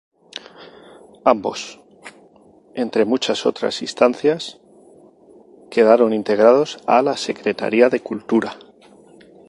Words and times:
Ambos, 1.25 1.79
entre 2.73 3.05
muchas 3.05 3.45
otras 3.45 3.83
instancias, 3.83 4.59
quedaron 5.69 6.11
integrados 6.11 6.79
a 6.87 7.03
la 7.03 7.15
Secretaría 7.17 7.87
de 7.89 7.99
Cultura. 7.99 8.57